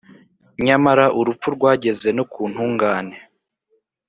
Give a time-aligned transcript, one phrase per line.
[0.65, 3.15] Nyamara urupfu rwageze no ku ntungane,